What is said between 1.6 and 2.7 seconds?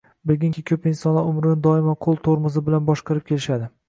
doimo qo‘l tormozi